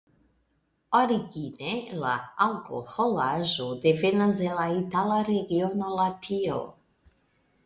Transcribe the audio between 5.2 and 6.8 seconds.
regiono Latio.